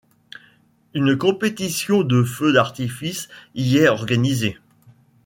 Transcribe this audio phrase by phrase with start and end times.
[0.95, 4.57] Une compétition de feu d'artifice y est organisée.